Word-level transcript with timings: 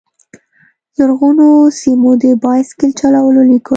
زرغونو 0.97 1.47
سیمو، 1.79 2.11
د 2.23 2.23
بایسکل 2.43 2.91
چلولو 2.99 3.41
لیکو 3.49 3.69